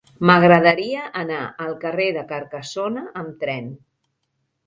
M'agradaria 0.27 1.01
anar 1.23 1.41
al 1.65 1.75
carrer 1.83 2.07
de 2.17 2.25
Carcassona 2.33 3.03
amb 3.23 3.35
tren. 3.45 3.71